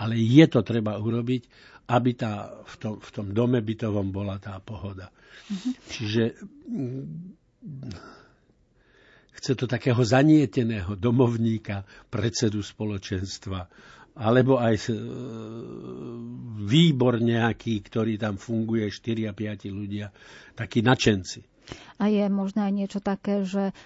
[0.00, 1.42] Ale je to treba urobiť,
[1.92, 5.12] aby tá, v, tom, v tom dome bytovom bola tá pohoda.
[5.12, 5.72] Mm-hmm.
[5.88, 6.22] Čiže
[6.68, 7.04] mm,
[9.36, 13.68] chce to takého zanieteného domovníka, predsedu spoločenstva,
[14.18, 14.98] alebo aj e,
[16.66, 20.10] výbor nejaký, ktorý tam funguje, 4 a 5 ľudia,
[20.58, 21.47] takí načenci.
[21.98, 23.76] A je možno aj niečo také, že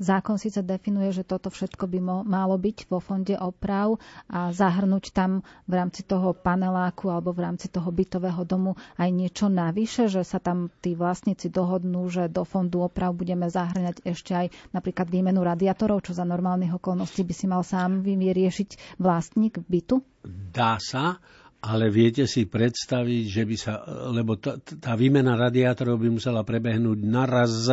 [0.00, 4.00] Zákon síce definuje, že toto všetko by mo- malo byť vo fonde oprav
[4.32, 9.52] a zahrnúť tam v rámci toho paneláku alebo v rámci toho bytového domu aj niečo
[9.52, 14.46] navyše, že sa tam tí vlastníci dohodnú, že do fondu oprav budeme zahrňať ešte aj
[14.72, 20.00] napríklad výmenu radiátorov, čo za normálnych okolností by si mal sám vyriešiť vlastník bytu?
[20.48, 21.20] Dá sa,
[21.60, 23.72] ale viete si predstaviť, že by sa,
[24.12, 27.68] lebo tá, tá výmena radiátorov by musela prebehnúť naraz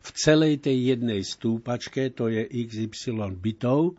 [0.00, 3.96] v celej tej jednej stúpačke, to je XY bytov,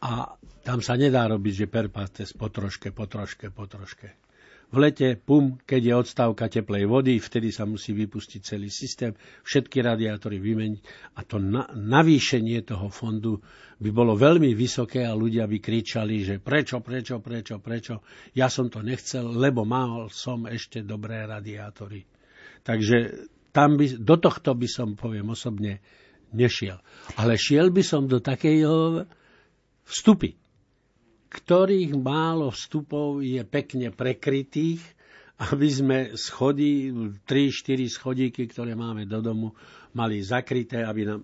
[0.00, 4.25] a tam sa nedá robiť, že per po troške, po troške, po troške
[4.66, 9.14] v lete, pum, keď je odstávka teplej vody, vtedy sa musí vypustiť celý systém,
[9.46, 10.80] všetky radiátory vymeniť
[11.14, 13.38] a to na, navýšenie toho fondu
[13.78, 18.02] by bolo veľmi vysoké a ľudia by kričali, že prečo, prečo, prečo, prečo.
[18.34, 22.02] Ja som to nechcel, lebo mal som ešte dobré radiátory.
[22.66, 25.78] Takže tam by, do tohto by som, poviem osobne,
[26.34, 26.82] nešiel.
[27.14, 29.06] Ale šiel by som do takého
[29.86, 30.34] vstupy
[31.36, 34.96] ktorých málo vstupov je pekne prekrytých
[35.36, 36.88] aby sme schody,
[37.28, 39.52] 3-4 schodíky, ktoré máme do domu,
[39.92, 41.20] mali zakryté, aby nám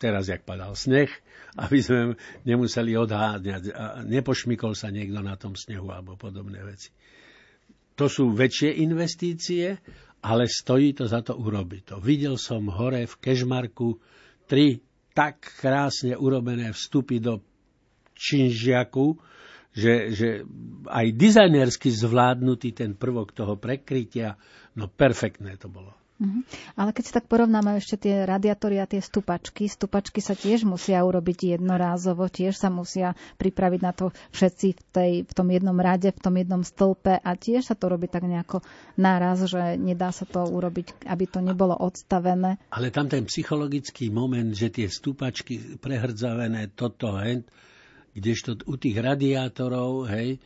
[0.00, 1.12] teraz, jak padal sneh,
[1.60, 2.16] aby sme
[2.48, 6.88] nemuseli odháňať a nepošmykol sa niekto na tom snehu alebo podobné veci.
[7.98, 9.76] To sú väčšie investície,
[10.22, 11.96] ale stojí to za to urobiť to.
[11.98, 13.98] Videl som hore v Kešmarku
[14.46, 14.80] tri
[15.12, 17.42] tak krásne urobené vstupy do
[18.18, 19.14] Činžiaku,
[19.70, 20.28] že, že
[20.90, 24.34] aj dizajnersky zvládnutý ten prvok toho prekrytia,
[24.74, 25.94] no perfektné to bolo.
[26.18, 26.42] Mhm.
[26.74, 30.98] Ale keď si tak porovnáme ešte tie radiátory a tie stupačky, stupačky sa tiež musia
[31.06, 36.10] urobiť jednorázovo, tiež sa musia pripraviť na to všetci v, tej, v tom jednom rade,
[36.10, 38.66] v tom jednom stĺpe a tiež sa to robí tak nejako
[38.98, 42.58] náraz, že nedá sa to urobiť, aby to nebolo odstavené.
[42.74, 47.46] Ale tam ten psychologický moment, že tie stupačky prehrdzavené, toto, hej,
[48.18, 50.38] kdežto u tých radiátorov, hej, e,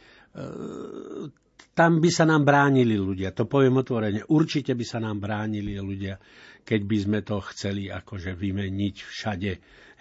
[1.73, 3.33] tam by sa nám bránili ľudia.
[3.33, 4.29] To poviem otvorene.
[4.29, 6.21] Určite by sa nám bránili ľudia,
[6.63, 9.53] keď by sme to chceli akože vymeniť všade.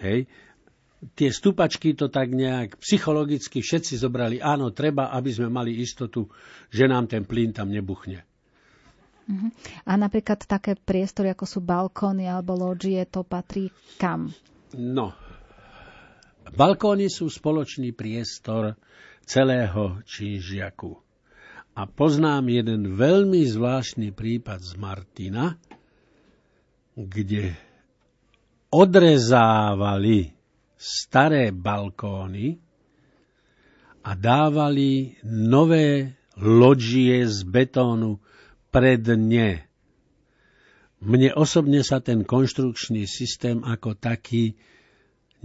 [0.03, 0.19] Hej?
[1.15, 4.37] Tie stupačky to tak nejak psychologicky všetci zobrali.
[4.43, 6.27] Áno, treba, aby sme mali istotu,
[6.69, 8.21] že nám ten plyn tam nebuchne.
[9.31, 9.49] Uh-huh.
[9.87, 14.29] A napríklad také priestory, ako sú balkóny alebo loďie, to patrí kam?
[14.75, 15.15] No,
[16.49, 18.73] balkóny sú spoločný priestor
[19.27, 20.97] celého čížiaku.
[21.71, 25.55] A poznám jeden veľmi zvláštny prípad z Martina,
[26.97, 27.55] kde
[28.71, 30.35] odrezávali
[30.75, 32.59] staré balkóny
[34.01, 38.17] a dávali nové loďie z betónu
[38.73, 39.61] pred ne.
[41.01, 44.57] Mne osobne sa ten konštrukčný systém ako taký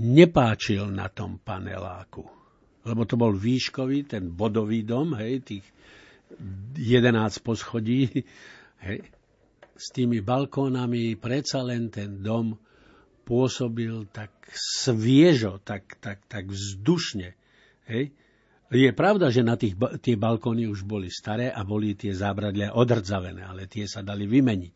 [0.00, 2.24] nepáčil na tom paneláku.
[2.86, 5.66] Lebo to bol výškový, ten bodový dom, hej, tých
[6.78, 8.22] 11 poschodí,
[8.86, 8.98] hej,
[9.76, 12.56] s tými balkónami predsa len ten dom
[13.26, 17.34] pôsobil tak sviežo, tak, tak, tak vzdušne.
[17.90, 18.14] Hej.
[18.70, 23.46] Je pravda, že na tých, tie balkóny už boli staré a boli tie zábradlia odrdzavené,
[23.46, 24.74] ale tie sa dali vymeniť.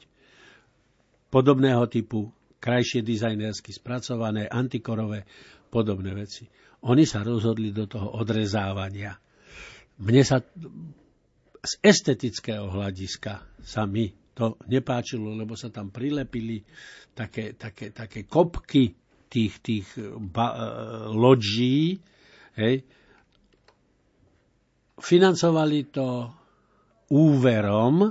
[1.31, 2.31] Podobného typu,
[2.61, 5.25] krajšie dizajnersky spracované, antikorové,
[5.73, 6.45] podobné veci.
[6.87, 9.17] Oni sa rozhodli do toho odrezávania.
[10.01, 10.41] Mne sa
[11.61, 16.65] z estetického hľadiska sa mi to nepáčilo, lebo sa tam prilepili
[17.13, 18.97] také, také, také kopky
[19.29, 19.87] tých, tých
[20.17, 20.59] ba, e,
[21.13, 22.01] loďí.
[22.57, 22.81] Hej.
[24.97, 26.33] Financovali to
[27.13, 28.09] úverom,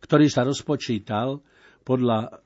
[0.00, 1.44] ktorý sa rozpočítal
[1.84, 2.45] podľa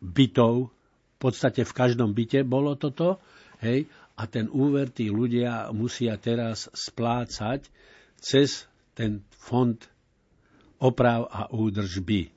[0.00, 3.18] bytov, v podstate v každom byte bolo toto,
[3.60, 7.70] hej, a ten úver tí ľudia musia teraz splácať
[8.18, 9.78] cez ten fond
[10.78, 12.30] oprav a údržby.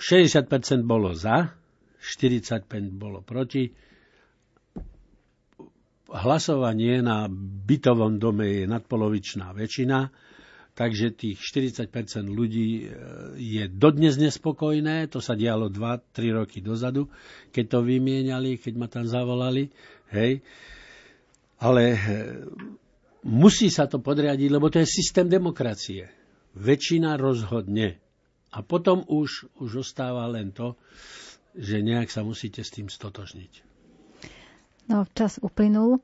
[0.00, 0.48] 60%
[0.88, 1.52] bolo za,
[2.00, 2.64] 45%
[2.96, 3.68] bolo proti.
[6.10, 7.28] Hlasovanie na
[7.68, 10.08] bytovom dome je nadpolovičná väčšina,
[10.80, 11.92] takže tých 40%
[12.24, 12.82] ľudí e,
[13.36, 17.04] je dodnes nespokojné, to sa dialo 2-3 roky dozadu,
[17.52, 19.68] keď to vymieniali, keď ma tam zavolali,
[20.16, 20.40] hej.
[21.60, 21.98] Ale e,
[23.28, 26.08] musí sa to podriadiť, lebo to je systém demokracie.
[26.56, 28.00] Väčšina rozhodne.
[28.48, 30.80] A potom už, už ostáva len to,
[31.52, 33.69] že nejak sa musíte s tým stotožniť.
[34.90, 36.02] No, čas uplynul.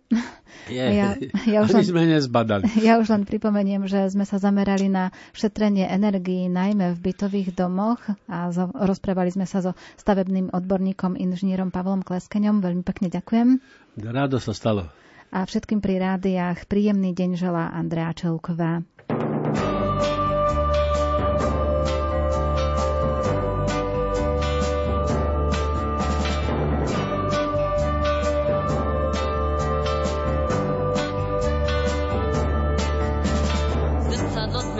[0.70, 2.70] Je, ja, ja už len, sme nezbadali.
[2.78, 7.98] Ja už len pripomeniem, že sme sa zamerali na šetrenie energií, najmä v bytových domoch
[8.30, 12.62] a zo, rozprávali sme sa so stavebným odborníkom, inžinierom Pavlom Kleskeňom.
[12.62, 13.58] Veľmi pekne ďakujem.
[13.98, 14.86] Rádo sa stalo
[15.34, 18.80] a všetkým pri rádiách príjemný deň želá Andrea Čelková.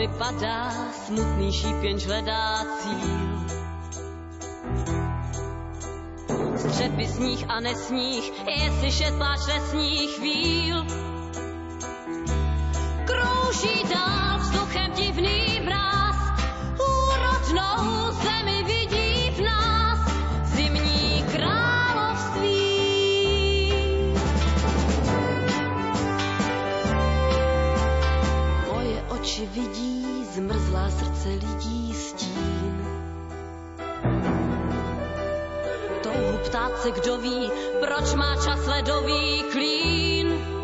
[0.07, 3.47] Tmy padá, smutný šípěň hledá cíl
[6.57, 10.87] střepy sníh a nesních, je slyšet pláč lesních chvíl.
[13.07, 15.46] Krouží dál vzduchem divný
[36.67, 37.51] ptát se, kdo ví,
[37.81, 40.56] proč má čas ledový klín.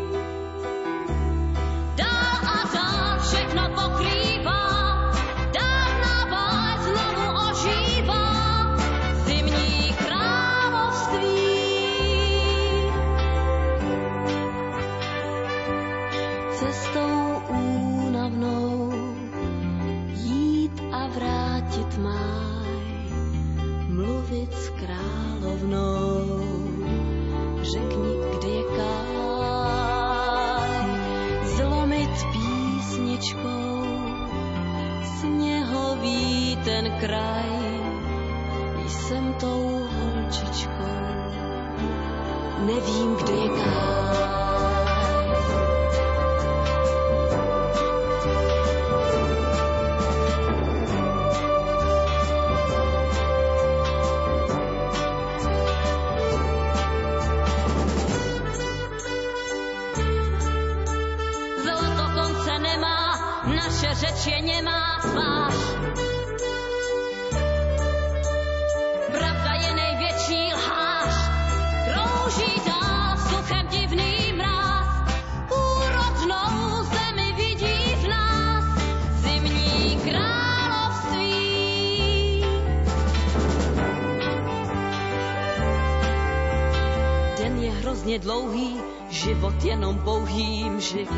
[88.13, 91.09] stejně dlouhý, život jenom pouhým žik.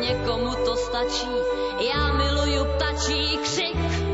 [0.00, 1.28] Někomu to stačí,
[1.80, 4.09] já miluju ptačí křik.